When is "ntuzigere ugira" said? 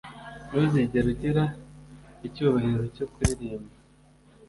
0.47-1.43